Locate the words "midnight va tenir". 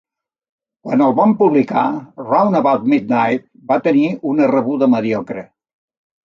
2.95-4.07